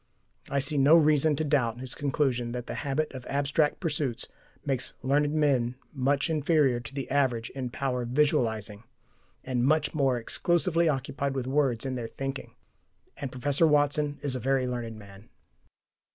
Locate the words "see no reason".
0.57-1.35